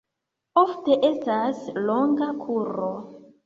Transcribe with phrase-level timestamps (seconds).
[0.61, 2.93] Ofte estas longa kuro.